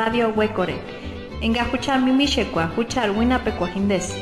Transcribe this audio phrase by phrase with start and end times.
[0.00, 0.74] Radio Huecore.
[1.40, 4.16] Engajuchar mimishekwa, huchar winapekwa hindes.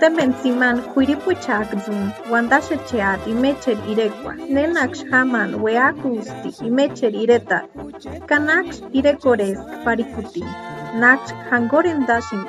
[0.00, 7.60] Tementsiman Huiripuchakzun, Wandashacheat, Imecher Irekwa, Nenax Haman, Weakusti, Imecher Ireta,
[8.26, 10.42] Kanax Irekores, Parikuti,
[10.98, 12.44] Nax Hangoren Dashin,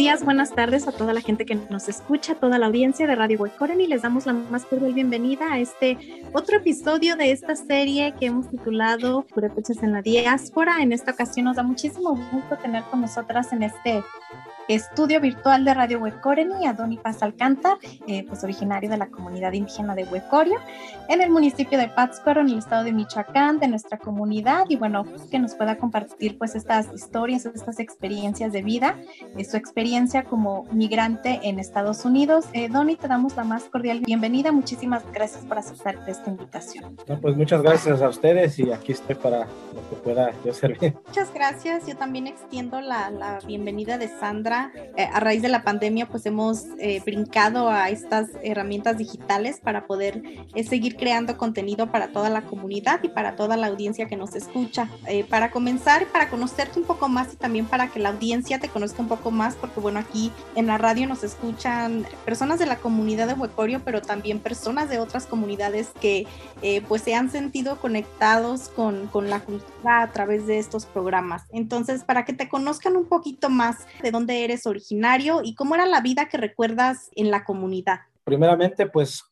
[0.00, 3.38] días, buenas tardes a toda la gente que nos escucha, toda la audiencia de Radio
[3.38, 8.14] Huecoren y les damos la más cordial bienvenida a este otro episodio de esta serie
[8.18, 10.80] que hemos titulado Purépechas en la Diáspora.
[10.80, 14.02] En esta ocasión nos da muchísimo gusto tener con nosotras en este
[14.74, 19.52] estudio virtual de Radio Huecoreni a Doni Paz Alcántar, eh, pues originario de la comunidad
[19.52, 20.58] indígena de Huecorio,
[21.08, 25.04] en el municipio de Pátzcuaro, en el estado de Michoacán, de nuestra comunidad, y bueno,
[25.30, 28.96] que nos pueda compartir pues estas historias, estas experiencias de vida,
[29.36, 32.46] eh, su experiencia como migrante en Estados Unidos.
[32.52, 36.96] Eh, Doni, te damos la más cordial bienvenida, muchísimas gracias por aceptar esta invitación.
[37.08, 40.94] No, pues muchas gracias a ustedes y aquí estoy para lo que pueda yo servir.
[41.06, 41.86] Muchas gracias.
[41.86, 44.59] Yo también extiendo la, la bienvenida de Sandra.
[44.96, 49.86] Eh, a raíz de la pandemia, pues hemos eh, brincado a estas herramientas digitales para
[49.86, 50.22] poder
[50.54, 54.34] eh, seguir creando contenido para toda la comunidad y para toda la audiencia que nos
[54.34, 54.88] escucha.
[55.06, 58.68] Eh, para comenzar, para conocerte un poco más y también para que la audiencia te
[58.68, 62.76] conozca un poco más, porque bueno, aquí en la radio nos escuchan personas de la
[62.76, 66.26] comunidad de Huecorio, pero también personas de otras comunidades que
[66.62, 71.44] eh, pues se han sentido conectados con, con la cultura a través de estos programas.
[71.52, 75.86] Entonces, para que te conozcan un poquito más de dónde eres originario y cómo era
[75.86, 78.00] la vida que recuerdas en la comunidad.
[78.24, 79.24] Primeramente, pues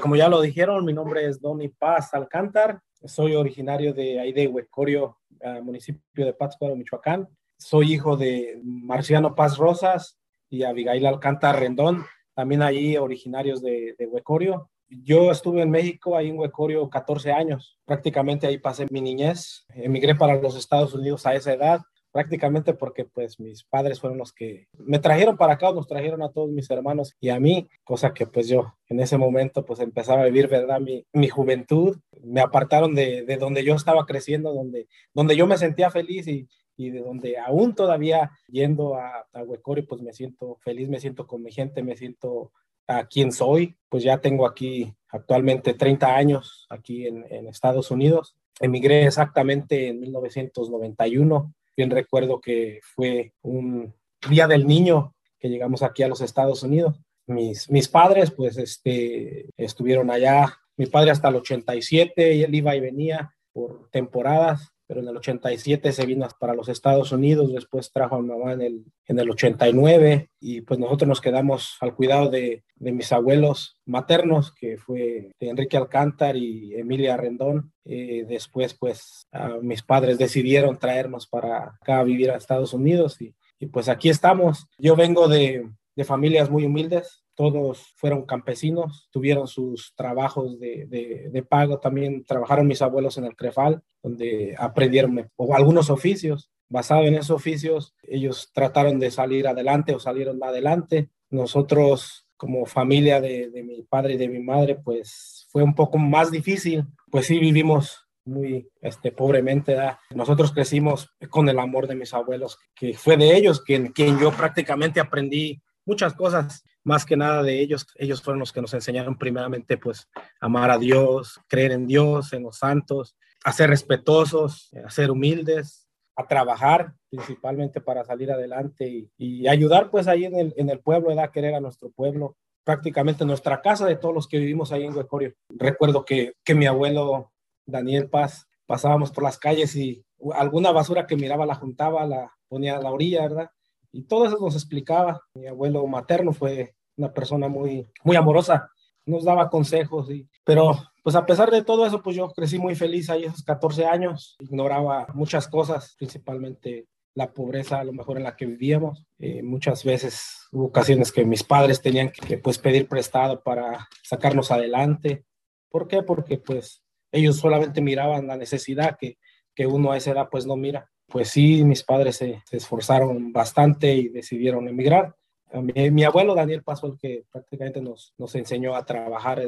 [0.00, 4.48] como ya lo dijeron, mi nombre es Donny Paz Alcántar, soy originario de ahí de
[4.48, 7.28] Huecorio, ah, municipio de Pátzcuaro, Michoacán.
[7.56, 12.04] Soy hijo de Marciano Paz Rosas y Abigail Alcántar Rendón,
[12.34, 14.70] también ahí originarios de, de Huecorio.
[14.88, 17.78] Yo estuve en México, ahí en Huecorio, 14 años.
[17.84, 19.64] Prácticamente ahí pasé mi niñez.
[19.74, 21.80] Emigré para los Estados Unidos a esa edad,
[22.12, 26.30] prácticamente porque pues mis padres fueron los que me trajeron para acá, nos trajeron a
[26.30, 30.22] todos mis hermanos y a mí, cosa que pues yo en ese momento pues empezaba
[30.22, 30.80] a vivir, ¿verdad?
[30.80, 31.98] Mi, mi juventud.
[32.22, 36.48] Me apartaron de, de donde yo estaba creciendo, donde, donde yo me sentía feliz y,
[36.76, 41.26] y de donde aún todavía yendo a, a Huecorio pues me siento feliz, me siento
[41.26, 42.52] con mi gente, me siento
[42.86, 48.36] a quien soy, pues ya tengo aquí actualmente 30 años aquí en, en Estados Unidos.
[48.60, 51.54] Emigré exactamente en 1991.
[51.88, 53.94] Recuerdo que fue un
[54.28, 57.00] día del niño que llegamos aquí a los Estados Unidos.
[57.26, 62.76] Mis, mis padres pues este, estuvieron allá, mi padre hasta el 87, y él iba
[62.76, 67.92] y venía por temporadas, pero en el 87 se vino para los Estados Unidos, después
[67.92, 72.28] trajo a mamá en el, en el 89 y pues nosotros nos quedamos al cuidado
[72.28, 77.72] de, de mis abuelos maternos, que fue Enrique Alcántar y Emilia Rendón.
[77.84, 79.28] Eh, después pues
[79.62, 84.66] mis padres decidieron traernos para acá vivir a Estados Unidos y, y pues aquí estamos.
[84.76, 85.70] Yo vengo de,
[86.00, 92.24] de familias muy humildes, todos fueron campesinos, tuvieron sus trabajos de, de, de, pago, también
[92.24, 96.50] trabajaron mis abuelos en el Crefal, donde aprendieron algunos oficios.
[96.70, 101.10] basado en esos oficios, ellos trataron de salir adelante o salieron adelante.
[101.28, 105.98] Nosotros, como familia de, de mi padre y de mi madre, pues fue un poco
[105.98, 109.76] más difícil, pues sí vivimos muy este, pobremente.
[110.14, 114.30] Nosotros crecimos con el amor de mis abuelos, que fue de ellos quien, quien yo
[114.32, 117.84] prácticamente aprendí muchas cosas, más que nada de ellos.
[117.96, 120.08] Ellos fueron los que nos enseñaron primeramente pues
[120.40, 125.88] amar a Dios, creer en Dios, en los santos, a ser respetuosos, a ser humildes,
[126.14, 131.20] a trabajar principalmente para salir adelante y, ayudar pues ahí en el, en el pueblo,
[131.20, 134.96] a querer a nuestro pueblo prácticamente nuestra casa de todos los que vivimos ahí en
[134.96, 135.34] Huecorio.
[135.48, 137.32] Recuerdo que, que mi abuelo
[137.66, 140.04] Daniel Paz pasábamos por las calles y
[140.34, 143.50] alguna basura que miraba la juntaba, la ponía a la orilla, ¿verdad?
[143.92, 145.22] Y todo eso nos explicaba.
[145.34, 148.70] Mi abuelo materno fue una persona muy, muy amorosa,
[149.06, 152.74] nos daba consejos, y, pero pues a pesar de todo eso, pues yo crecí muy
[152.74, 158.24] feliz ahí esos 14 años, ignoraba muchas cosas, principalmente la pobreza a lo mejor en
[158.24, 159.04] la que vivíamos.
[159.18, 164.50] Eh, muchas veces hubo ocasiones que mis padres tenían que pues pedir prestado para sacarnos
[164.50, 165.24] adelante.
[165.70, 166.02] ¿Por qué?
[166.02, 169.18] Porque pues ellos solamente miraban la necesidad que,
[169.54, 170.90] que uno a esa edad pues no mira.
[171.10, 175.16] Pues sí, mis padres se, esforzaron bastante y decidieron emigrar.
[175.52, 179.42] Mi, mi, abuelo Daniel pasó el que prácticamente nos, nos enseñó a trabajar.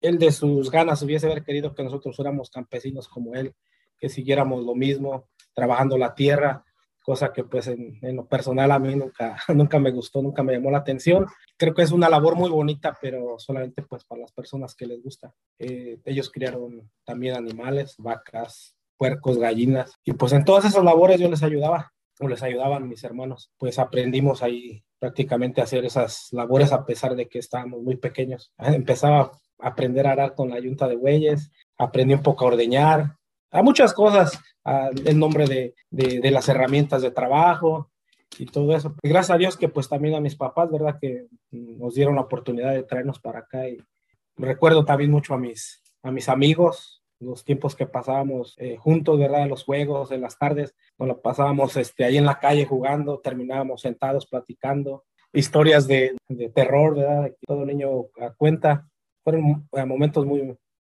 [0.00, 3.52] él de sus ganas hubiese haber querido que nosotros fuéramos campesinos como él,
[3.98, 6.64] que siguiéramos lo mismo, trabajando la tierra,
[7.02, 10.52] cosa que pues en, en, lo personal a mí nunca, nunca me gustó, nunca me
[10.52, 11.26] llamó la atención.
[11.56, 15.02] Creo que es una labor muy bonita, pero solamente pues para las personas que les
[15.02, 15.34] gusta.
[15.58, 21.30] Eh, ellos criaron también animales, vacas, puercos, gallinas, y pues en todas esas labores yo
[21.30, 23.50] les ayudaba, o les ayudaban mis hermanos.
[23.58, 28.52] Pues aprendimos ahí prácticamente a hacer esas labores a pesar de que estábamos muy pequeños.
[28.58, 33.16] Empezaba a aprender a arar con la yunta de bueyes, aprendí un poco a ordeñar,
[33.50, 34.38] a muchas cosas,
[35.04, 37.90] el nombre de, de, las herramientas de trabajo
[38.38, 38.94] y todo eso.
[39.02, 40.98] Y gracias a Dios que pues también a mis papás, ¿verdad?
[41.00, 43.78] Que nos dieron la oportunidad de traernos para acá y
[44.36, 49.42] recuerdo también mucho a mis, a mis amigos, los tiempos que pasábamos eh, juntos, ¿verdad?
[49.42, 53.82] En los juegos, en las tardes, nos pasábamos este, ahí en la calle jugando, terminábamos
[53.82, 57.30] sentados platicando, historias de, de terror, ¿verdad?
[57.30, 58.06] Que todo niño
[58.36, 58.88] cuenta.
[59.24, 60.56] Fueron eh, momentos muy,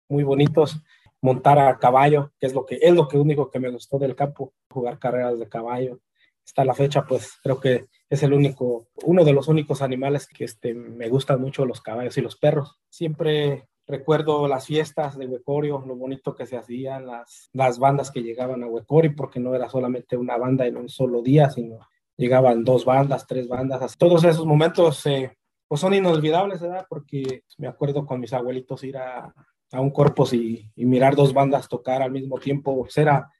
[0.08, 0.80] muy bonitos
[1.22, 4.16] montar a caballo, que es lo que es lo que único que me gustó del
[4.16, 6.00] campo, jugar carreras de caballo.
[6.44, 10.44] Hasta la fecha, pues creo que es el único, uno de los únicos animales que
[10.44, 12.78] este, me gustan mucho los caballos y los perros.
[12.88, 18.22] Siempre recuerdo las fiestas de Huecorio, lo bonito que se hacían, las, las bandas que
[18.22, 21.78] llegaban a Huecorio, porque no era solamente una banda en un solo día, sino
[22.16, 23.96] llegaban dos bandas, tres bandas.
[23.96, 25.36] Todos esos momentos eh,
[25.66, 26.86] pues son inolvidables, ¿verdad?
[26.88, 29.34] Porque me acuerdo con mis abuelitos ir a,
[29.72, 33.30] a un corpus y, mirar dos bandas tocar al mismo tiempo, pues era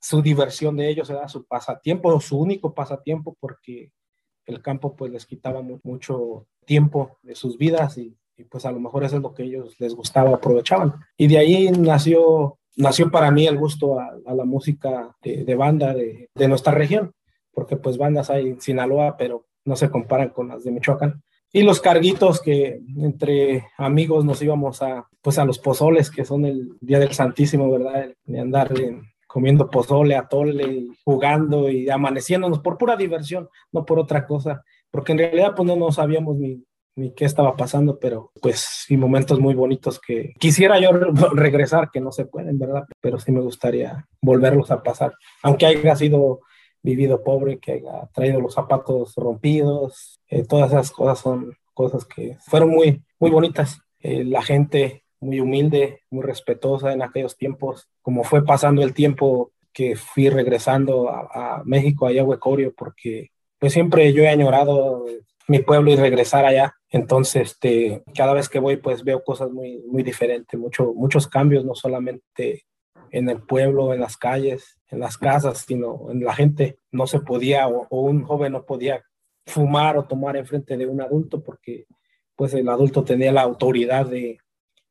[0.00, 3.92] su diversión de ellos, era su pasatiempo, su único pasatiempo, porque
[4.46, 9.04] el campo pues les quitaba mucho tiempo de sus vidas y, pues a lo mejor
[9.04, 10.94] eso es lo que ellos les gustaba, aprovechaban.
[11.16, 16.28] Y de ahí nació, nació para mí el gusto a, la música de, banda de,
[16.34, 17.12] de, nuestra región,
[17.52, 21.22] porque pues bandas hay en Sinaloa, pero no se comparan con las de Michoacán
[21.56, 26.44] y los carguitos que entre amigos nos íbamos a, pues a los pozoles, que son
[26.44, 28.12] el Día del Santísimo, ¿verdad?
[28.24, 28.74] De andar
[29.26, 35.18] comiendo pozole, atole, jugando y amaneciéndonos por pura diversión, no por otra cosa, porque en
[35.18, 36.62] realidad pues no, no sabíamos ni,
[36.96, 40.90] ni qué estaba pasando, pero pues y momentos muy bonitos que quisiera yo
[41.34, 42.84] regresar, que no se pueden, ¿verdad?
[43.00, 45.12] Pero sí me gustaría volverlos a pasar,
[45.42, 46.40] aunque haya sido
[46.82, 52.38] vivido pobre, que haya traído los zapatos rompidos, eh, todas esas cosas son cosas que
[52.46, 53.80] fueron muy, muy bonitas.
[54.00, 59.52] Eh, la gente muy humilde, muy respetuosa en aquellos tiempos, como fue pasando el tiempo
[59.72, 65.04] que fui regresando a, México, allá a Huecorio, porque pues siempre yo he añorado
[65.48, 66.74] mi pueblo y regresar allá.
[66.90, 71.64] Entonces, este, cada vez que voy, pues veo cosas muy, muy diferentes, mucho, muchos cambios,
[71.64, 72.66] no solamente
[73.10, 76.78] en el pueblo, en las calles, en las casas, sino en la gente.
[76.90, 79.02] No se podía o, un joven no podía
[79.46, 81.86] fumar o tomar enfrente de un adulto porque
[82.34, 84.38] pues el adulto tenía la autoridad de,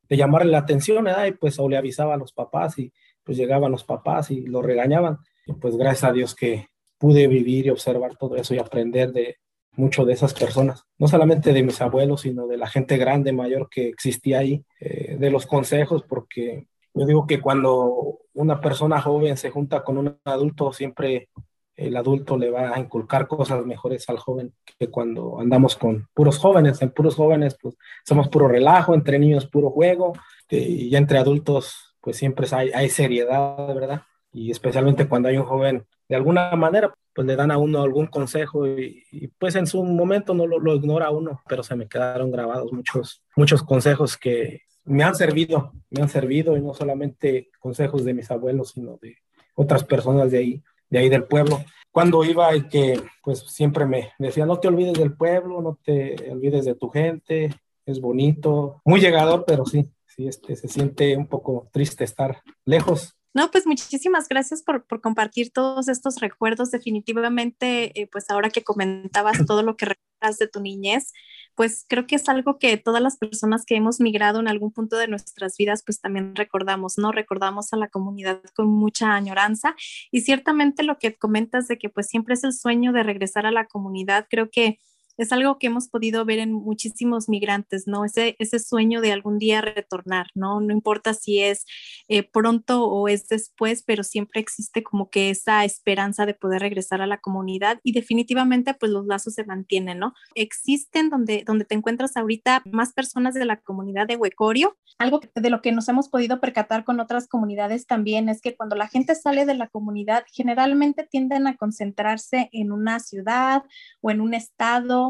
[0.08, 3.72] de llamarle la atención, Y pues o le avisaba a los papás y pues llegaban
[3.72, 5.18] los papás y lo regañaban.
[5.60, 9.36] Pues gracias a Dios que pude vivir y observar todo eso y aprender de
[9.76, 13.68] mucho de esas personas, no solamente de mis abuelos, sino de la gente grande, mayor
[13.70, 19.36] que existía ahí, eh, de los consejos, porque yo digo que cuando una persona joven
[19.36, 21.28] se junta con un adulto, siempre
[21.76, 26.38] el adulto le va a inculcar cosas mejores al joven que cuando andamos con puros
[26.38, 26.80] jóvenes.
[26.80, 30.14] En puros jóvenes, pues somos puro relajo, entre niños puro juego,
[30.48, 34.02] eh, y entre adultos, pues siempre hay, hay seriedad, ¿verdad?
[34.32, 38.08] Y especialmente cuando hay un joven de alguna manera pues le dan a uno algún
[38.08, 39.02] consejo y,
[39.38, 43.24] pues en su momento no lo, lo, ignora uno, pero se me quedaron grabados muchos,
[43.34, 48.30] muchos consejos que me han servido, me han servido y no solamente consejos de mis
[48.30, 49.16] abuelos, sino de
[49.54, 51.64] otras personas de ahí, de ahí del pueblo.
[51.90, 56.16] Cuando iba y que pues siempre me decía, no te olvides del pueblo, no te
[56.30, 57.48] olvides de tu gente,
[57.86, 63.15] es bonito, muy llegador, pero sí, sí, este, se siente un poco triste estar lejos
[63.36, 66.70] no, pues muchísimas gracias por, por compartir todos estos recuerdos.
[66.70, 71.12] Definitivamente, eh, pues ahora que comentabas todo lo que recuerdas de tu niñez,
[71.54, 74.96] pues creo que es algo que todas las personas que hemos migrado en algún punto
[74.96, 77.12] de nuestras vidas, pues también recordamos, ¿no?
[77.12, 79.76] Recordamos a la comunidad con mucha añoranza
[80.10, 83.50] y ciertamente lo que comentas de que pues siempre es el sueño de regresar a
[83.50, 84.78] la comunidad, creo que
[85.16, 88.04] es algo que hemos podido ver en muchísimos migrantes, ¿no?
[88.04, 90.60] Ese, ese sueño de algún día retornar, ¿no?
[90.60, 91.64] No importa si es
[92.08, 97.00] eh, pronto o es después, pero siempre existe como que esa esperanza de poder regresar
[97.02, 100.14] a la comunidad y definitivamente pues los lazos se mantienen, ¿no?
[100.34, 104.76] Existen donde, donde te encuentras ahorita más personas de la comunidad de Huecorio.
[104.98, 108.76] Algo de lo que nos hemos podido percatar con otras comunidades también es que cuando
[108.76, 113.64] la gente sale de la comunidad, generalmente tienden a concentrarse en una ciudad
[114.00, 115.05] o en un estado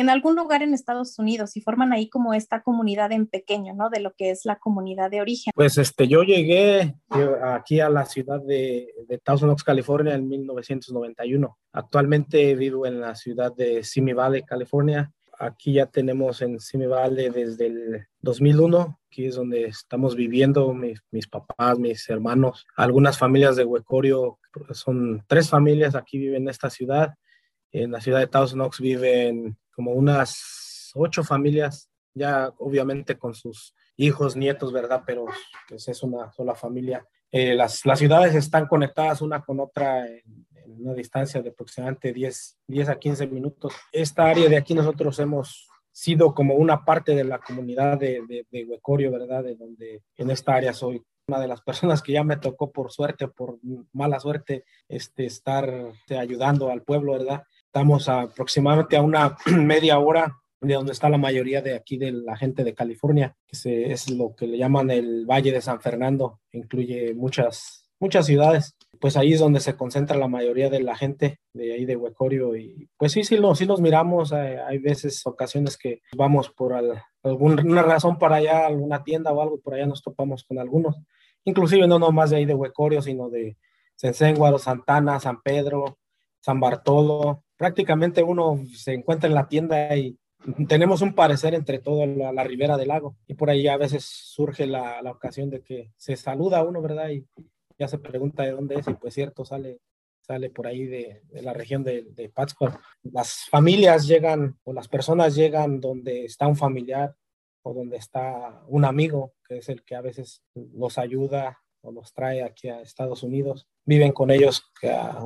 [0.00, 3.90] en algún lugar en Estados Unidos y forman ahí como esta comunidad en pequeño, ¿no?
[3.90, 5.52] De lo que es la comunidad de origen.
[5.54, 6.94] Pues este, yo llegué
[7.42, 11.58] aquí a la ciudad de, de Thousand Oaks, California en 1991.
[11.72, 15.12] Actualmente vivo en la ciudad de Simi Valley, California.
[15.38, 21.02] Aquí ya tenemos en Simi Valley desde el 2001, aquí es donde estamos viviendo mis,
[21.10, 24.38] mis papás, mis hermanos, algunas familias de Huecorio,
[24.72, 27.14] son tres familias aquí viven en esta ciudad.
[27.72, 33.74] En la ciudad de Thousand Oaks viven como unas ocho familias, ya obviamente con sus
[33.96, 35.04] hijos, nietos, ¿verdad?
[35.06, 35.24] Pero
[35.66, 37.02] pues es una sola familia.
[37.32, 40.22] Eh, las, las, ciudades están conectadas una con otra en,
[40.66, 43.72] una distancia de aproximadamente 10, 10 a 15 minutos.
[43.90, 49.10] Esta área de aquí nosotros hemos sido como una parte de la comunidad de, Huecorio,
[49.10, 49.44] ¿verdad?
[49.44, 52.92] De donde en esta área soy una de las personas que ya me tocó por
[52.92, 53.58] suerte, por
[53.94, 57.44] mala suerte, este, estar este, ayudando al pueblo, ¿verdad?
[57.72, 62.36] Estamos aproximadamente a una media hora de donde está la mayoría de aquí de la
[62.36, 67.14] gente de California, que es lo que le llaman el Valle de San Fernando, incluye
[67.14, 68.74] muchas, muchas ciudades.
[69.00, 72.56] Pues ahí es donde se concentra la mayoría de la gente de ahí de Huecorio
[72.56, 76.74] y pues sí, sí, lo, sí nos miramos, hay, hay veces, ocasiones que vamos por
[77.22, 80.96] alguna razón para allá, alguna tienda o algo, por allá nos topamos con algunos,
[81.44, 83.56] inclusive no nomás de ahí de Huecorio, sino de
[83.94, 85.98] Sensénguaro, Santana, San Pedro,
[86.40, 90.18] San Bartolo, prácticamente uno se encuentra en la tienda y
[90.66, 94.06] tenemos un parecer entre todo la, la ribera del lago y por ahí a veces
[94.06, 97.10] surge la, ocasión de que se saluda a uno, ¿verdad?
[97.10, 97.26] Y
[97.78, 99.78] ya se pregunta de dónde es y pues cierto, sale,
[100.22, 102.80] sale por ahí de, la región de, de Pátzcuaro.
[103.02, 107.14] Las familias llegan o las personas llegan donde está un familiar
[107.60, 112.14] o donde está un amigo, que es el que a veces los ayuda o los
[112.14, 113.68] trae aquí a Estados Unidos.
[113.84, 114.64] Viven con ellos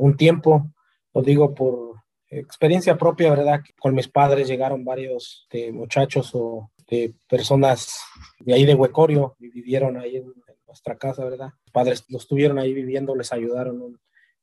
[0.01, 0.73] un tiempo,
[1.13, 2.04] lo digo por
[2.39, 3.61] experiencia propia, ¿verdad?
[3.79, 7.99] Con mis padres llegaron varios de muchachos o de personas
[8.41, 11.51] de ahí de Huecorio y vivieron ahí en, en nuestra casa, ¿verdad?
[11.65, 13.99] Los padres los tuvieron ahí viviendo, les ayudaron un,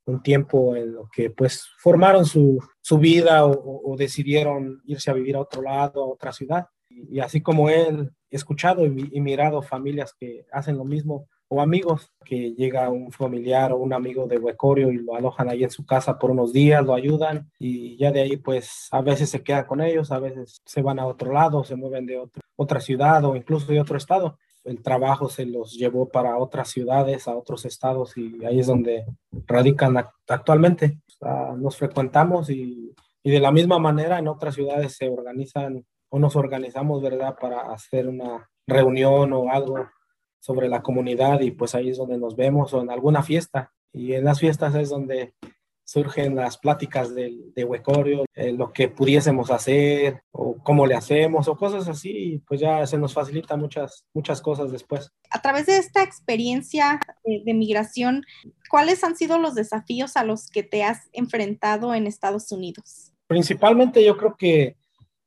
[0.05, 5.13] un tiempo en lo que pues formaron su, su vida o, o, decidieron irse a
[5.13, 6.67] vivir a otro lado, a otra ciudad.
[6.89, 11.27] Y, y así como él, he escuchado y, y mirado familias que hacen lo mismo
[11.53, 15.65] o amigos, que llega un familiar o un amigo de Huecorio y lo alojan ahí
[15.65, 19.29] en su casa por unos días, lo ayudan y ya de ahí pues a veces
[19.29, 22.41] se queda con ellos, a veces se van a otro lado, se mueven de otro,
[22.55, 24.37] otra ciudad o incluso de otro estado.
[24.63, 29.03] El trabajo se los llevó para otras ciudades, a otros estados y ahí es donde
[29.45, 29.97] radican
[30.29, 30.99] actualmente.
[31.05, 35.85] O sea, nos frecuentamos y, y de la misma manera en otras ciudades se organizan
[36.07, 39.89] o nos organizamos, ¿verdad?, para hacer una reunión o algo
[40.41, 43.71] sobre la comunidad y pues ahí es donde nos vemos o en alguna fiesta.
[43.93, 45.33] Y en las fiestas es donde
[45.83, 51.47] surgen las pláticas de, de Huecorio, eh, lo que pudiésemos hacer o cómo le hacemos
[51.47, 55.11] o cosas así, y pues ya se nos facilita muchas, muchas cosas después.
[55.29, 58.23] A través de esta experiencia de, de migración,
[58.69, 63.11] ¿cuáles han sido los desafíos a los que te has enfrentado en Estados Unidos?
[63.27, 64.77] Principalmente yo creo que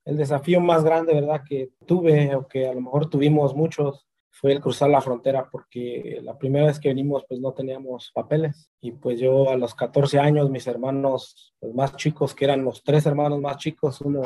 [0.06, 4.06] el desafío más grande, ¿verdad?, que tuve o que a lo mejor tuvimos muchos
[4.44, 8.68] fue el cruzar la frontera porque la primera vez que venimos pues no teníamos papeles
[8.78, 12.82] y pues yo a los 14 años mis hermanos pues, más chicos que eran los
[12.82, 14.20] tres hermanos más chicos uno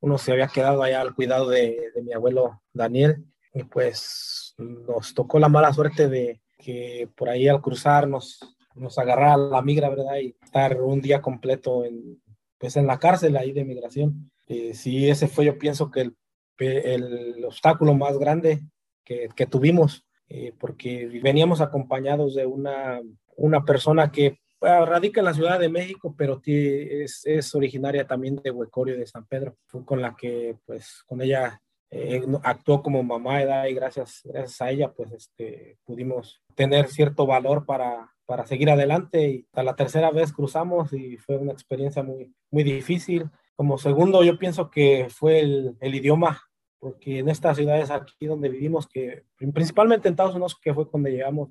[0.00, 5.14] uno se había quedado allá al cuidado de, de mi abuelo Daniel y pues nos
[5.14, 8.38] tocó la mala suerte de que por ahí al cruzar nos
[8.74, 10.18] nos agarrara la migra, ¿verdad?
[10.20, 12.20] Y estar un día completo en,
[12.58, 14.30] pues en la cárcel ahí de migración.
[14.48, 16.16] Eh, sí, ese fue yo pienso que el,
[16.58, 18.62] el obstáculo más grande
[19.06, 23.00] que, que tuvimos, eh, porque veníamos acompañados de una,
[23.36, 28.50] una persona que radica en la Ciudad de México, pero es, es originaria también de
[28.50, 33.42] Huecorio, de San Pedro, fue con la que, pues, con ella eh, actuó como mamá
[33.42, 38.70] edad y gracias, gracias a ella, pues, este, pudimos tener cierto valor para, para seguir
[38.70, 39.28] adelante.
[39.28, 43.30] Y a la tercera vez cruzamos y fue una experiencia muy, muy difícil.
[43.54, 46.42] Como segundo, yo pienso que fue el, el idioma,
[46.78, 51.08] porque en estas ciudades aquí donde vivimos, que principalmente en Estados Unidos, que fue cuando
[51.08, 51.50] llegamos,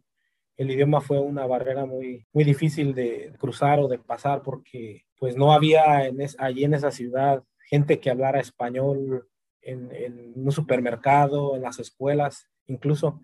[0.57, 5.35] el idioma fue una barrera muy, muy difícil de cruzar o de pasar porque pues
[5.35, 9.27] no había en allí en esa ciudad gente que hablara español
[9.61, 13.21] en, en, un supermercado, en las escuelas, incluso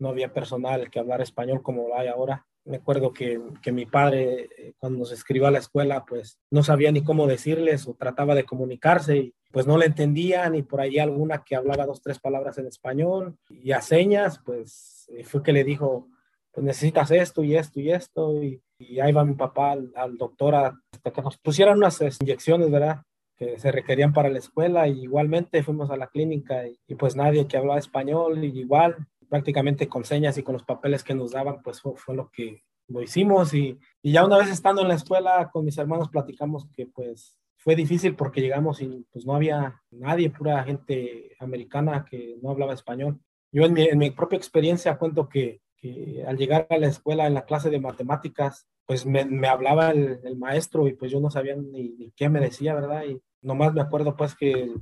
[0.00, 2.46] no había personal que hablara español como lo hay ahora.
[2.64, 6.62] Me acuerdo que, que mi padre eh, cuando se escribió a la escuela pues no
[6.62, 10.80] sabía ni cómo decirles o trataba de comunicarse y pues no le entendían y por
[10.80, 15.42] ahí alguna que hablaba dos, tres palabras en español y a señas pues eh, fue
[15.42, 16.08] que le dijo
[16.52, 18.42] pues necesitas esto y esto y esto.
[18.42, 18.60] Y,
[19.00, 23.02] ahí va mi papá al, doctor hasta que nos pusieran unas inyecciones, ¿verdad?
[23.36, 24.88] Que se requerían para la escuela.
[24.88, 28.96] Y igualmente fuimos a la clínica y, pues nadie que hablaba español, y igual
[29.30, 33.00] prácticamente con señas y con los papeles que nos daban, pues fue, lo que lo
[33.00, 33.54] hicimos.
[33.54, 37.38] Y, y ya una vez estando en la escuela con mis hermanos platicamos que pues
[37.56, 42.74] fue difícil porque llegamos y pues no había nadie, pura gente americana que no hablaba
[42.74, 43.18] español.
[43.52, 47.44] Yo en mi, propia experiencia cuento que que al llegar a la escuela en la
[47.44, 51.90] clase de matemáticas, pues me, me hablaba el, maestro y pues yo no sabía ni,
[51.90, 53.04] ni, qué me decía, ¿verdad?
[53.04, 54.74] Y nomás me acuerdo pues que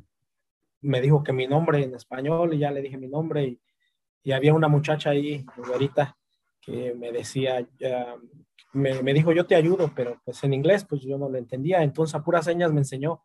[0.80, 3.60] me dijo que mi nombre en español y ya le dije mi nombre y,
[4.22, 6.16] y había una muchacha ahí, ahorita,
[6.60, 7.66] que me decía,
[8.72, 11.82] me, me, dijo yo te ayudo, pero pues en inglés pues yo no lo entendía,
[11.82, 13.22] entonces a puras señas me enseñó.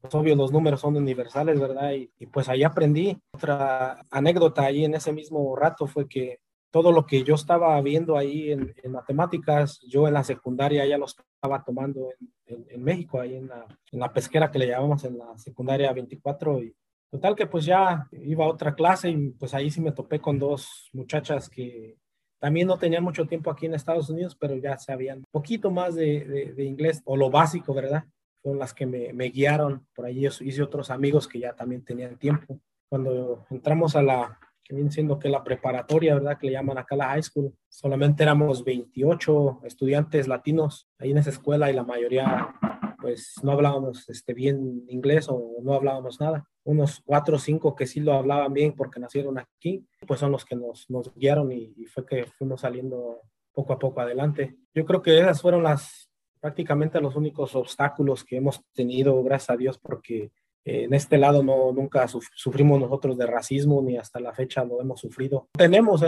[0.00, 1.92] Pues obvio, los números son universales, ¿verdad?
[1.92, 3.18] Y, y pues ahí aprendí.
[3.32, 6.40] Otra anécdota ahí en ese mismo rato fue que
[6.74, 11.04] todo lo que yo estaba viendo ahí en, matemáticas, yo en la secundaria ya lo
[11.04, 12.08] estaba tomando
[12.46, 15.92] en, en, México, ahí en la, en la, pesquera que le llamamos en la secundaria
[15.92, 16.64] 24.
[16.64, 16.74] Y
[17.14, 20.36] total que pues ya iba a otra clase y pues ahí sí me topé con
[20.36, 21.96] dos muchachas que
[22.40, 25.94] también no tenían mucho tiempo aquí en Estados Unidos, pero ya sabían un poquito más
[25.94, 28.02] de, inglés o lo básico, ¿verdad?
[28.42, 29.86] Fueron las que me, me guiaron.
[29.94, 32.58] Por ahí hice otros amigos que ya también tenían tiempo.
[32.88, 36.36] Cuando entramos a la, que viene siendo que la preparatoria, ¿verdad?
[36.36, 37.54] Que le llaman acá la high school.
[37.68, 42.56] Solamente éramos 28 estudiantes latinos ahí en esa escuela y la mayoría
[43.00, 46.44] pues no hablábamos este, bien inglés o no hablábamos nada.
[46.64, 50.44] Unos cuatro o cinco que sí lo hablaban bien porque nacieron aquí, pues son los
[50.44, 53.20] que nos, nos guiaron y, y fue que fuimos saliendo
[53.52, 54.56] poco a poco adelante.
[54.74, 59.56] Yo creo que esas fueron las prácticamente los únicos obstáculos que hemos tenido, gracias a
[59.56, 60.30] Dios, porque
[60.66, 65.00] en este lado no, nunca sufrimos nosotros de racismo ni hasta la fecha lo hemos
[65.00, 65.48] sufrido.
[65.52, 66.02] Tenemos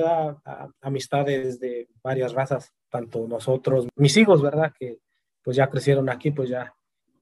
[0.81, 4.73] amistades de varias razas, tanto nosotros, mis hijos, ¿verdad?
[4.79, 4.99] Que
[5.43, 6.75] pues ya crecieron aquí, pues ya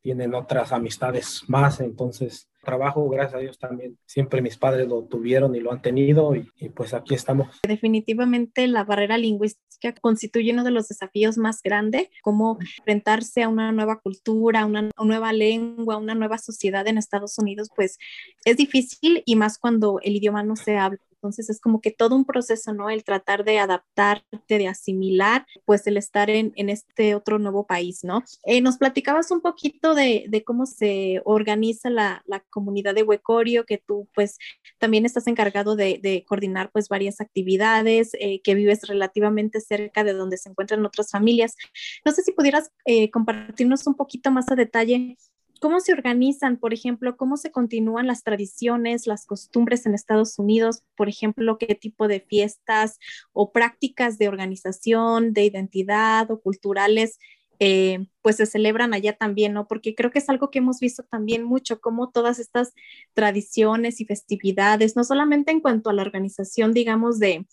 [0.04, 5.54] tienen otras amistades más, entonces trabajo, gracias a Dios también, siempre mis padres lo tuvieron
[5.54, 7.48] y lo han tenido y, y, pues aquí estamos.
[7.66, 13.72] Definitivamente la barrera lingüística constituye uno de los desafíos más grandes, como enfrentarse a una
[13.72, 17.98] nueva cultura, una, una nueva lengua, una nueva sociedad en Estados Unidos, pues
[18.44, 22.16] es difícil y más cuando el idioma no se habla entonces es como que todo
[22.16, 22.90] un proceso, ¿no?
[22.90, 28.04] El tratar de adaptarte, de asimilar, pues el estar en, en este otro nuevo país,
[28.04, 28.22] ¿no?
[28.44, 33.64] Eh, nos platicabas un poquito de, de cómo se organiza la, la, comunidad de Huecorio,
[33.64, 34.36] que tú pues
[34.78, 40.12] también estás encargado de, de coordinar pues varias actividades, eh, que vives relativamente cerca de
[40.12, 41.56] donde se encuentran otras familias.
[42.04, 45.16] No sé si pudieras eh, compartirnos un poquito más a detalle
[45.64, 50.82] ¿Cómo se organizan, por ejemplo, cómo se continúan las tradiciones, las costumbres en Estados Unidos?
[50.94, 52.98] Por ejemplo, qué tipo de fiestas
[53.32, 57.18] o prácticas de organización, de identidad o culturales,
[57.60, 59.66] eh, pues se celebran allá también, ¿no?
[59.66, 62.74] Porque creo que es algo que hemos visto también mucho, como todas estas
[63.14, 67.46] tradiciones y festividades, no solamente en cuanto a la organización, digamos, de,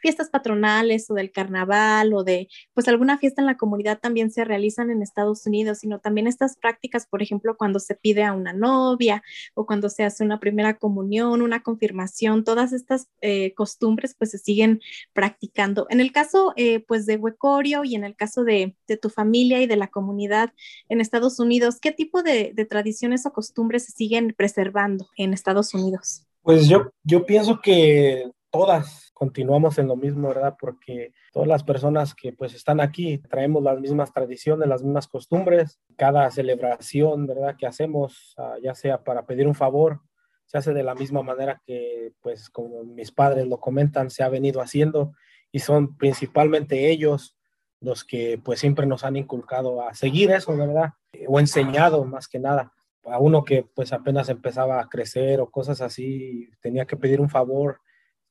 [0.00, 4.44] fiestas patronales o del carnaval o de pues alguna fiesta en la comunidad también se
[4.44, 8.52] realizan en Estados Unidos, sino también estas prácticas, por ejemplo, cuando se pide a una
[8.52, 9.22] novia
[9.54, 14.38] o cuando se hace una primera comunión, una confirmación, todas estas eh, costumbres pues se
[14.38, 14.80] siguen
[15.12, 15.86] practicando.
[15.90, 19.60] En el caso eh, pues de Huecorio y en el caso de, de, tu familia
[19.62, 20.52] y de la comunidad
[20.88, 25.74] en Estados Unidos, ¿qué tipo de, de tradiciones o costumbres se siguen preservando en Estados
[25.74, 26.26] Unidos?
[26.42, 30.56] Pues yo, yo pienso que todas continuamos en lo mismo, ¿verdad?
[30.60, 35.80] Porque todas las personas que pues están aquí traemos las mismas tradiciones, las mismas costumbres.
[35.96, 37.56] Cada celebración, ¿verdad?
[37.58, 40.02] Que hacemos, ah, ya sea para pedir un favor,
[40.46, 44.28] se hace de la misma manera que pues como mis padres lo comentan, se ha
[44.28, 45.12] venido haciendo
[45.50, 47.36] y son principalmente ellos
[47.80, 50.90] los que pues siempre nos han inculcado a seguir eso, ¿verdad?
[51.26, 52.72] O enseñado más que nada.
[53.02, 57.28] A uno que pues apenas empezaba a crecer o cosas así, tenía que pedir un
[57.28, 57.80] favor,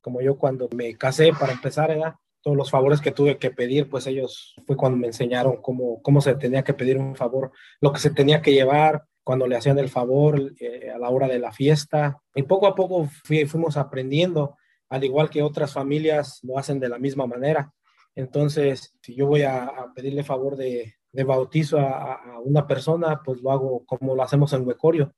[0.08, 2.16] como yo cuando me casé para empezar, ¿verdad?
[2.42, 6.22] Todos los favores que tuve que pedir, pues ellos fue cuando me enseñaron cómo, cómo
[6.22, 9.78] se tenía que pedir un favor, lo que se tenía que llevar, cuando le hacían
[9.80, 12.22] el favor eh, a la hora de la fiesta.
[12.34, 14.56] Y poco a poco fuimos aprendiendo,
[14.88, 17.74] al igual que otras familias lo hacen de la misma manera.
[18.16, 23.86] Entonces, si yo voy a, pedirle favor de, bautizo a, una persona, pues lo hago
[23.86, 25.14] como lo hacemos en Huecorio.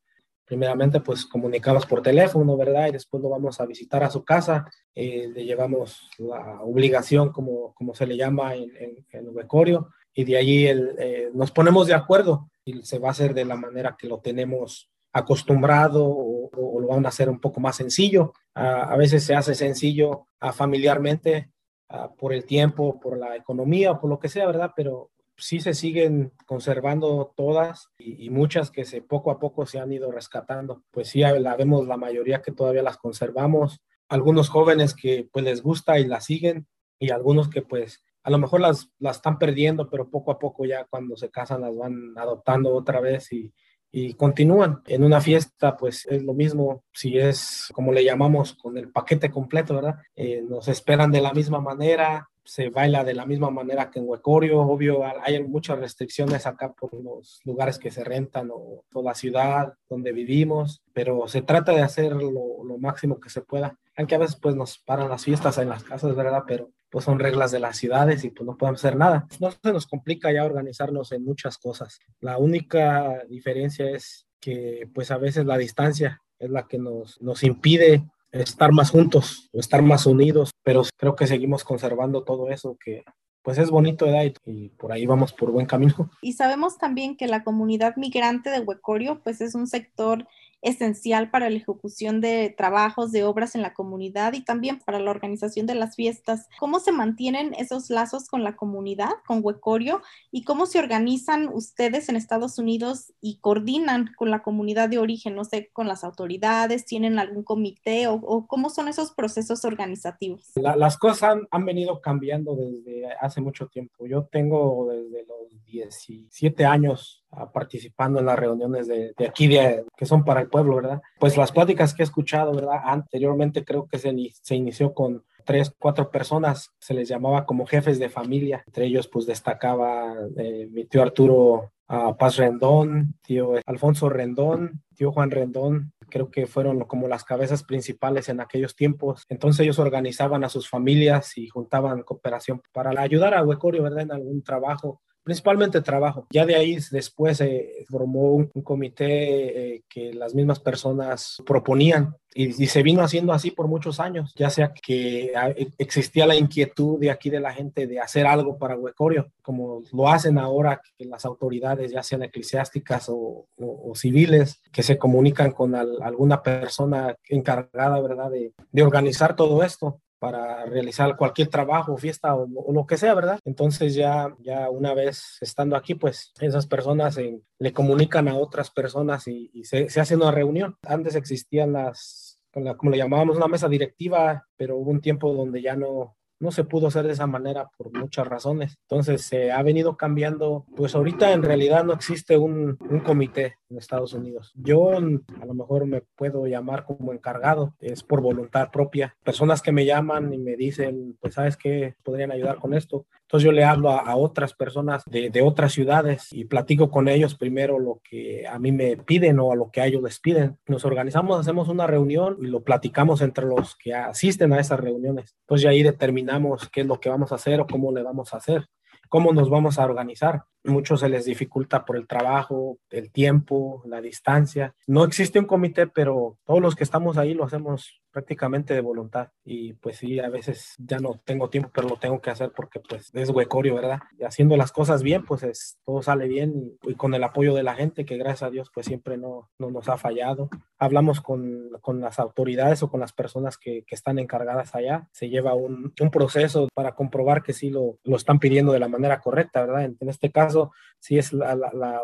[0.50, 2.88] Primeramente, pues comunicamos por teléfono, ¿verdad?
[2.88, 7.74] Y después lo vamos a visitar a su casa, eh, le llevamos la obligación, como,
[7.74, 8.72] como se le llama en,
[9.12, 13.34] en, Huecorio, y de allí eh, nos ponemos de acuerdo y se va a hacer
[13.34, 16.50] de la manera que lo tenemos acostumbrado o,
[16.82, 18.34] lo van a hacer un poco más sencillo.
[18.54, 21.52] a veces se hace sencillo familiarmente,
[21.92, 24.74] Ah, por el tiempo, por la economía, por lo que sea, ¿verdad?
[24.76, 29.91] Pero sí se siguen conservando todas y, muchas que se poco a poco se han
[29.91, 30.84] ido rescatando.
[30.91, 33.82] Pues sí, la vemos la mayoría que todavía las conservamos.
[34.08, 36.67] Algunos jóvenes que pues les gusta y las siguen
[36.99, 40.65] y algunos que pues a lo mejor las, las están perdiendo, pero poco a poco
[40.65, 43.54] ya cuando se casan las van adoptando otra vez y,
[43.91, 44.82] y continúan.
[44.86, 49.32] En una fiesta, pues es lo mismo, si es como le llamamos con el paquete
[49.32, 49.95] completo, ¿verdad?
[50.15, 54.10] Eh, nos esperan de la misma manera, se baila de la misma manera que en
[54.10, 59.14] Huecorio, obvio, hay muchas restricciones acá por los lugares que se rentan o por la
[59.14, 64.16] ciudad donde vivimos, pero se trata de hacer lo, lo máximo que se pueda, aunque
[64.16, 66.44] a veces pues nos paran las fiestas en las casas, ¿verdad?
[66.48, 69.28] Pero pues son reglas de las ciudades y pues no podemos hacer nada.
[69.40, 72.00] No se nos complica ya organizarnos en muchas cosas.
[72.20, 77.44] La única diferencia es que pues a veces la distancia es la que nos, nos
[77.44, 83.04] impide estar más juntos, estar más unidos, pero creo que seguimos conservando todo eso que
[83.42, 84.32] pues es bonito ¿verdad?
[84.46, 86.12] y por ahí vamos por buen camino.
[86.22, 90.28] Y sabemos también que la comunidad migrante de Huecorio pues es un sector
[90.62, 95.12] esencial para la ejecución de trabajos, de obras en la comunidad y también para la
[95.12, 96.48] organización de las fiestas.
[96.60, 102.10] ¿Cómo se mantienen esos lazos con la comunidad, con Huecorio, y cómo se organizan ustedes
[102.10, 106.86] en Estados Unidos y coordinan con la comunidad de origen, no sé, con las autoridades,
[106.86, 110.52] tienen algún comité o, cómo son esos procesos organizativos?
[110.56, 114.08] las cosas han, venido cambiando desde hace mucho tiempo.
[114.08, 120.24] Yo tengo desde los 17 años participando en las reuniones de, aquí, de, que son
[120.24, 121.02] para el pueblo, ¿verdad?
[121.20, 122.80] Pues las pláticas que he escuchado, ¿verdad?
[122.84, 128.00] Anteriormente creo que se, se inició con tres, cuatro personas, se les llamaba como jefes
[128.00, 128.63] de familia.
[128.68, 131.72] Entre ellos, pues destacaba eh, mi tío Arturo
[132.20, 138.30] Paz Rendón, tío Alfonso Rendón, tío Juan Rendón, creo que fueron como las cabezas principales
[138.30, 139.24] en aquellos tiempos.
[139.28, 144.02] Entonces ellos organizaban a sus familias y juntaban cooperación para ayudar a Huecorio, ¿verdad?
[144.02, 146.26] En algún trabajo principalmente trabajo.
[146.32, 152.52] Ya de ahí después se formó un, comité eh, que las mismas personas proponían y,
[152.65, 157.12] se vino haciendo así por muchos años, ya sea que e, existía la inquietud de
[157.12, 161.26] aquí de la gente de hacer algo para Huecorio, como lo hacen ahora que las
[161.26, 163.46] autoridades, ya sean eclesiásticas o,
[163.94, 171.16] civiles, que se comunican con alguna persona encargada, ¿verdad?, de organizar todo esto para realizar
[171.16, 173.40] cualquier trabajo, fiesta o, lo que sea, ¿verdad?
[173.46, 177.18] Entonces ya, ya una vez estando aquí, pues esas personas
[177.58, 180.76] le comunican a otras personas y, se, se, hace una reunión.
[180.86, 185.76] Antes existían las, como le llamábamos, una mesa directiva, pero hubo un tiempo donde ya
[185.76, 188.78] no, no se pudo hacer de esa manera por muchas razones.
[188.90, 193.78] Entonces se ha venido cambiando, pues ahorita en realidad no existe un, un, comité en
[193.78, 194.52] Estados Unidos.
[194.56, 199.16] Yo a lo mejor me puedo llamar como encargado, es por voluntad propia.
[199.24, 203.06] Personas que me llaman y me dicen, pues sabes qué, podrían ayudar con esto.
[203.22, 207.36] Entonces yo le hablo a, otras personas de, de, otras ciudades y platico con ellos
[207.36, 210.58] primero lo que a mí me piden o a lo que a ellos les piden.
[210.66, 215.36] Nos organizamos, hacemos una reunión y lo platicamos entre los que asisten a esas reuniones.
[215.42, 218.34] Entonces ya ahí determinamos qué es lo que vamos a hacer o cómo le vamos
[218.34, 218.68] a hacer
[219.10, 220.44] cómo nos vamos a organizar.
[220.63, 224.76] Muchos se les dificulta por el trabajo, el tiempo, la distancia.
[224.88, 229.30] No existe un comité, pero todos los que estamos ahí lo hacemos prácticamente de voluntad
[229.45, 232.80] y pues sí, a veces ya no tengo tiempo, pero lo tengo que hacer porque
[232.80, 234.00] pues es huecorio, ¿verdad?
[234.26, 237.76] Haciendo las cosas bien, pues es, todo sale bien y, con el apoyo de la
[237.76, 240.50] gente que gracias a Dios pues siempre no, no nos ha fallado.
[240.78, 245.30] Hablamos con, con, las autoridades o con las personas que, que están encargadas allá, se
[245.30, 249.19] lleva un, un, proceso para comprobar que sí lo, lo están pidiendo de la manera
[249.19, 249.84] correcta, ¿verdad?
[250.00, 250.59] En este caso,
[251.00, 251.54] si es la,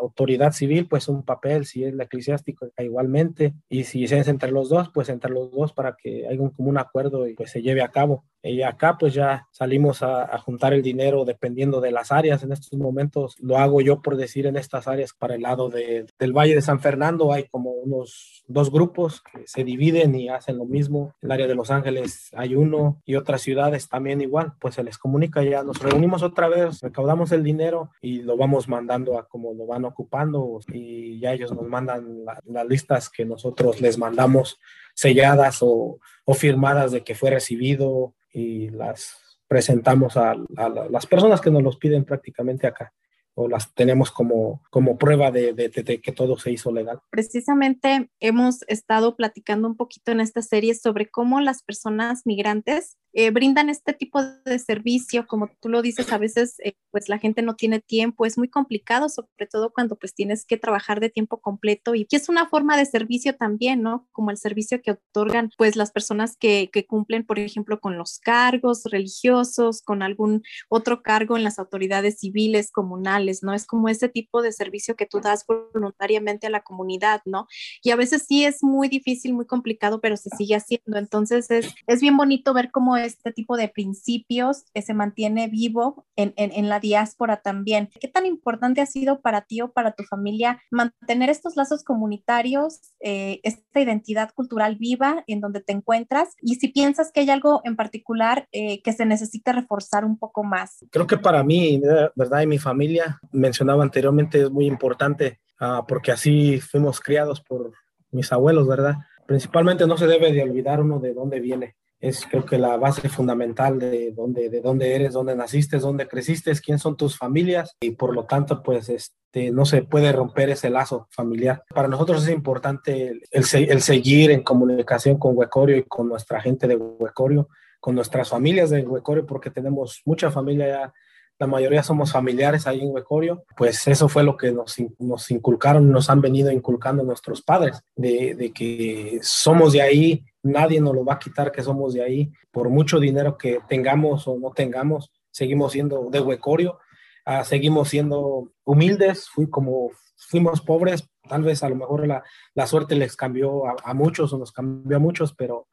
[0.00, 4.70] autoridad civil, pues un papel, si es la eclesiástica igualmente y si es entre los
[4.70, 7.82] dos, pues entre los dos para que haya un común acuerdo y pues se lleve
[7.82, 8.24] a cabo.
[8.50, 12.42] Y acá pues ya salimos a, juntar el dinero dependiendo de las áreas.
[12.42, 16.06] En estos momentos lo hago yo por decir en estas áreas para el lado de,
[16.18, 20.58] del Valle de San Fernando hay como unos dos grupos que se dividen y hacen
[20.58, 21.14] lo mismo.
[21.22, 24.52] El área de Los Ángeles hay uno y otras ciudades también igual.
[24.60, 25.62] Pues se les comunica ya.
[25.62, 29.84] Nos reunimos otra vez, recaudamos el dinero y lo vamos mandando a como lo van
[29.84, 34.58] ocupando y ya ellos nos mandan la, las listas que nosotros les mandamos
[34.96, 41.40] selladas o, o firmadas de que fue recibido y las presentamos a, a, las personas
[41.40, 42.92] que nos los piden prácticamente acá
[43.38, 45.54] o las tenemos como, como prueba de,
[46.02, 47.00] que todo se hizo legal.
[47.10, 53.30] Precisamente hemos estado platicando un poquito en esta serie sobre cómo las personas migrantes eh,
[53.30, 57.40] brindan este tipo de servicio, como tú lo dices, a veces eh, pues la gente
[57.40, 61.40] no tiene tiempo, es muy complicado, sobre todo cuando pues tienes que trabajar de tiempo
[61.40, 64.06] completo y que es una forma de servicio también, ¿no?
[64.12, 68.18] Como el servicio que otorgan pues las personas que, que cumplen, por ejemplo, con los
[68.18, 73.54] cargos religiosos, con algún otro cargo en las autoridades civiles, comunales, ¿no?
[73.54, 77.46] Es como ese tipo de servicio que tú das voluntariamente a la comunidad, ¿no?
[77.82, 80.98] Y a veces sí es muy difícil, muy complicado, pero se sigue haciendo.
[80.98, 86.06] Entonces es, es bien bonito ver cómo este tipo de principios que se mantiene vivo
[86.16, 87.90] en, en, en, la diáspora también.
[88.00, 92.80] ¿Qué tan importante ha sido para ti o para tu familia mantener estos lazos comunitarios,
[93.00, 96.34] eh, esta identidad cultural viva en donde te encuentras?
[96.40, 100.44] Y si piensas que hay algo en particular eh, que se necesita reforzar un poco
[100.44, 100.84] más.
[100.90, 101.80] Creo que para mí,
[102.14, 102.42] ¿verdad?
[102.42, 107.72] Y mi familia, mencionaba anteriormente, es muy importante uh, porque así fuimos criados por
[108.10, 108.96] mis abuelos, ¿verdad?
[109.26, 113.08] Principalmente no se debe de olvidar uno de dónde viene es creo que la base
[113.08, 117.92] fundamental de dónde, de dónde eres, dónde naciste, dónde creciste, quién son tus familias y
[117.92, 121.64] por lo tanto pues este, no se puede romper ese lazo familiar.
[121.74, 126.40] Para nosotros es importante el, el, el seguir en comunicación con Huecorio y con nuestra
[126.40, 127.48] gente de Huecorio,
[127.80, 130.94] con nuestras familias de Huecorio porque tenemos mucha familia ya
[131.38, 135.90] la mayoría somos familiares ahí en Huecorio, pues eso fue lo que nos, nos inculcaron,
[135.90, 141.04] nos han venido inculcando nuestros padres, de, de, que somos de ahí, nadie nos lo
[141.04, 145.12] va a quitar que somos de ahí, por mucho dinero que tengamos o no tengamos,
[145.30, 146.78] seguimos siendo de Huecorio,
[147.26, 152.22] uh, seguimos siendo humildes, fui como fuimos pobres, tal vez a lo mejor la,
[152.54, 155.68] la suerte les cambió a, a, muchos o nos cambió a muchos, pero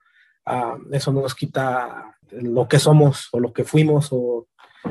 [0.46, 4.48] uh, eso no nos quita lo que somos o lo que fuimos o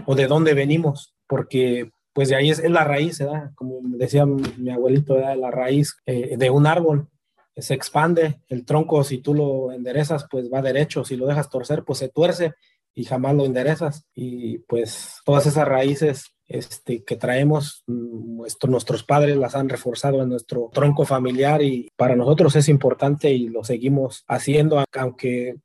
[0.06, 3.50] o de dónde venimos, porque pues de ahí es, es la raíz, ¿verdad?
[3.54, 5.36] como decía mi abuelito, ¿verdad?
[5.36, 7.08] la raíz eh, de un árbol
[7.56, 11.84] se expande, el tronco si tú lo enderezas pues va derecho, si lo dejas torcer
[11.84, 12.54] pues se tuerce
[12.94, 19.36] y jamás lo enderezas y pues todas esas raíces este, que traemos, nuestro, nuestros padres
[19.36, 24.24] las han reforzado en nuestro tronco familiar y para nosotros es importante y lo seguimos
[24.28, 25.56] haciendo, aunque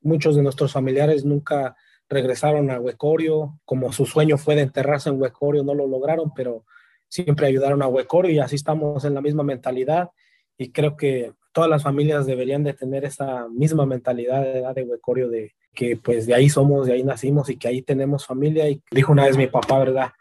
[0.00, 1.76] muchos de nuestros familiares nunca
[2.12, 6.64] regresaron a Huecorio, como su sueño fue de enterrarse en Huecorio, no lo lograron, pero
[7.08, 10.10] siempre ayudaron a Huecorio y así estamos en la misma mentalidad
[10.56, 15.54] y creo que todas las familias deberían de tener esa misma mentalidad de, Huecorio, de
[15.74, 19.12] que pues de ahí somos, de ahí nacimos y que ahí tenemos familia y dijo
[19.12, 20.12] una vez mi papá, ¿verdad?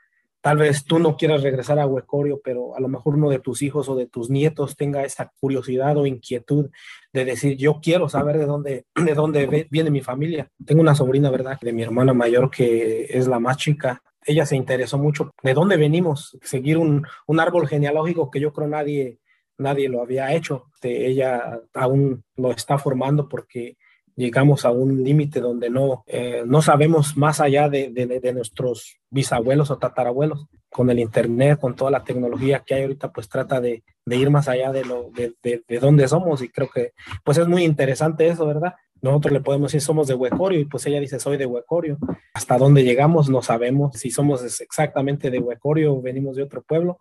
[0.42, 3.62] Tal vez tú no quieras regresar a Huecorio, pero a lo mejor uno de tus
[3.62, 6.72] hijos o de tus nietos tenga esa curiosidad o inquietud
[7.14, 10.50] de decir, yo quiero saber de dónde, de dónde viene mi familia.
[10.66, 11.60] Tengo una sobrina, ¿verdad?
[11.62, 14.02] De mi hermana mayor que es la más chica.
[14.26, 18.68] Ella se interesó mucho de dónde venimos, seguir un, un árbol genealógico que yo creo
[18.68, 19.20] nadie,
[19.60, 20.66] nadie lo había hecho.
[20.82, 23.78] De ella aún lo está formando porque
[24.16, 28.98] llegamos a un límite donde no, eh, no sabemos más allá de, de, de, nuestros
[29.10, 30.48] bisabuelos o tatarabuelos.
[30.70, 34.30] Con el Internet, con toda la tecnología que hay ahorita, pues trata de, de ir
[34.30, 36.94] más allá de, lo, de, de, dónde somos y creo que
[37.26, 38.76] pues es muy interesante eso, ¿verdad?
[39.02, 41.98] Nosotros le podemos decir somos de Huecorio y pues ella dice soy de Huecorio.
[42.34, 47.00] Hasta dónde llegamos no sabemos si somos exactamente de Huecorio o venimos de otro pueblo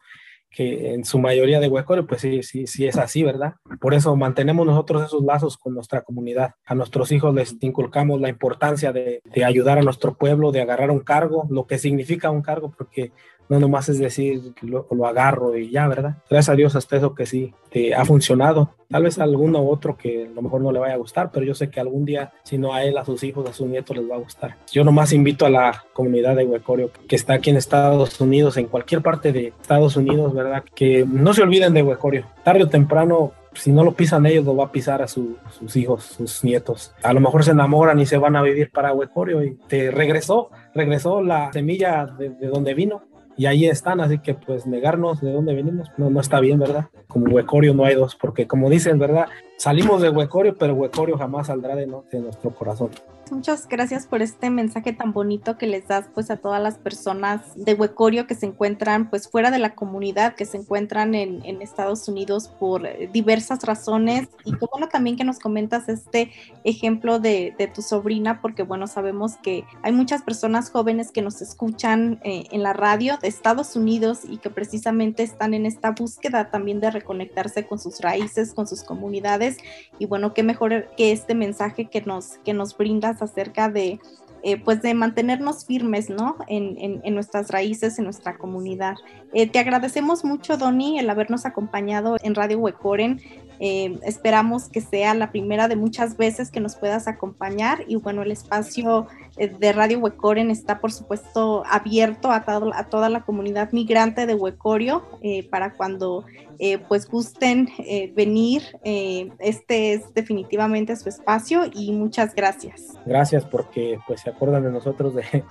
[0.50, 3.54] que en su mayoría de Huecorio, pues sí, sí, sí es así, ¿verdad?
[3.80, 6.54] Por eso mantenemos nosotros esos lazos con nuestra comunidad.
[6.64, 10.90] A nuestros hijos les inculcamos la importancia de, de, ayudar a nuestro pueblo, de agarrar
[10.90, 13.12] un cargo, lo que significa un cargo, porque
[13.50, 16.16] no nomás es decir lo, agarro y ya, ¿verdad?
[16.30, 18.76] Gracias a Dios hasta eso que sí te ha funcionado.
[18.88, 21.44] Tal vez alguno u otro que a lo mejor no le vaya a gustar, pero
[21.44, 23.96] yo sé que algún día, si no a él, a sus hijos, a sus nietos
[23.96, 24.56] les va a gustar.
[24.70, 28.66] Yo nomás invito a la comunidad de Huecorio que está aquí en Estados Unidos, en
[28.66, 30.62] cualquier parte de Estados Unidos, ¿verdad?
[30.74, 32.26] Que no se olviden de Huecorio.
[32.44, 36.04] Tarde o temprano si no lo pisan ellos, lo va a pisar a sus hijos,
[36.04, 36.94] sus nietos.
[37.02, 40.50] A lo mejor se enamoran y se van a vivir para Huecorio y te regresó,
[40.72, 45.54] regresó la semilla de donde vino y ahí están, así que pues negarnos de dónde
[45.54, 46.88] venimos no, no está bien, ¿verdad?
[47.08, 49.28] Como Huecorio no hay dos, porque como dicen, ¿verdad?
[49.56, 52.04] Salimos de Huecorio, pero Huecorio jamás saldrá de, ¿no?
[52.12, 52.90] de nuestro corazón.
[53.30, 57.42] Muchas gracias por este mensaje tan bonito que les das pues a todas las personas
[57.54, 62.08] de Huecorio que se encuentran pues fuera de la comunidad, que se encuentran en, Estados
[62.08, 64.28] Unidos por diversas razones.
[64.44, 66.32] Y qué bueno también que nos comentas este
[66.64, 71.40] ejemplo de, de, tu sobrina porque bueno sabemos que hay muchas personas jóvenes que nos
[71.40, 76.50] escuchan eh, en la radio de Estados Unidos y que precisamente están en esta búsqueda
[76.50, 79.58] también de reconectarse con sus raíces, con sus comunidades.
[80.00, 84.00] Y bueno qué mejor que este mensaje que nos, que nos brindas acerca de,
[84.42, 86.36] eh, pues de mantenernos firmes, ¿no?
[86.48, 88.96] En, en, en, nuestras raíces, en nuestra comunidad.
[89.32, 93.20] Eh, te agradecemos mucho, Doni, el habernos acompañado en Radio Huecoren.
[93.62, 98.22] Eh, esperamos que sea la primera de muchas veces que nos puedas acompañar y bueno,
[98.22, 103.72] el espacio de Radio Huecoren está por supuesto abierto a, todo, a toda la comunidad
[103.72, 106.24] migrante de Huecorio eh, para cuando
[106.58, 108.62] eh, pues gusten eh, venir.
[108.82, 112.98] este es definitivamente su espacio y muchas gracias.
[113.06, 115.44] Gracias porque pues acuerdan de nosotros de,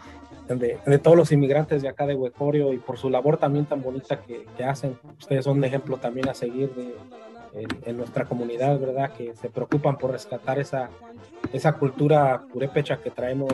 [0.48, 3.82] de, de, todos los inmigrantes de acá de Huecorio y por su labor también tan
[3.82, 4.98] bonita que, que hacen.
[5.20, 6.96] Ustedes son un ejemplo también a seguir de,
[7.54, 9.12] en, en, nuestra comunidad, ¿verdad?
[9.14, 10.90] Que se preocupan por rescatar esa,
[11.54, 13.54] esa cultura purépecha que traemos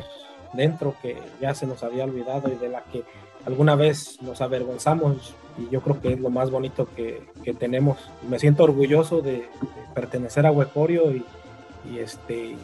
[0.53, 3.03] dentro, que ya se nos había olvidado y de la que
[3.45, 7.97] alguna vez nos avergonzamos y yo creo que es lo más bonito que, que tenemos.
[8.27, 9.47] Me siento orgulloso de, de
[9.93, 11.25] pertenecer a Huecorio y,
[11.91, 12.55] y este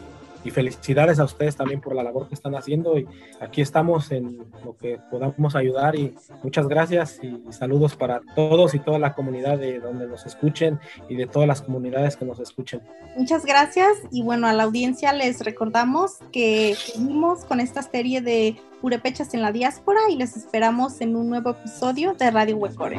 [0.44, 3.06] y felicidades a ustedes también por la labor que están haciendo y
[3.40, 8.78] aquí estamos en lo que podamos ayudar y muchas gracias y saludos para todos y
[8.78, 10.78] toda la comunidad de donde nos escuchen
[11.08, 12.80] y de todas las comunidades que nos escuchen.
[13.16, 18.56] Muchas gracias y bueno, a la audiencia les recordamos que seguimos con esta serie de
[18.80, 22.98] purépechas en la diáspora y les esperamos en un nuevo episodio de Radio Huecore.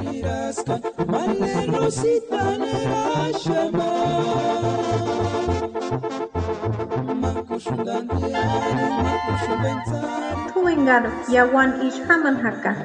[10.52, 12.76] Tuengar yawan ishaman haka,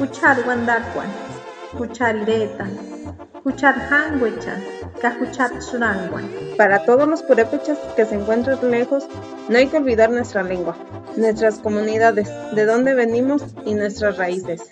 [0.00, 1.35] kuchar wandarkwan, kuchar
[3.90, 4.62] hangwechan,
[5.00, 6.28] kakuchar surangwan.
[6.56, 9.06] Para todos los purépechas que se encuentran lejos,
[9.48, 10.76] no hay que olvidar nuestra lengua,
[11.16, 14.62] nuestras comunidades, de dónde venimos y nuestras raíces.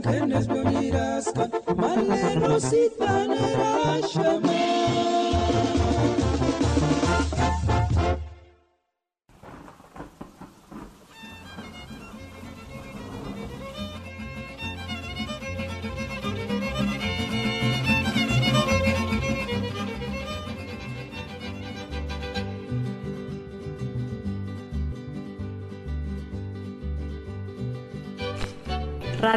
[0.00, 1.20] tienes mi amiga,
[1.76, 4.79] mal rosita, no era llamada.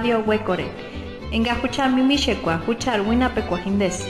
[0.03, 0.65] Radio Huecore.
[1.31, 4.07] Enga huchar mimishekwa, huchar wina pekuajindes.